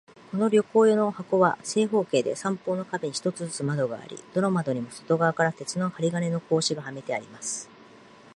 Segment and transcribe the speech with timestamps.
[0.31, 7.69] この旅行用の箱は、正方形で、三方の壁に一つずつ窓があり、どの窓にも外側から鉄の針金の格子がはめてあります。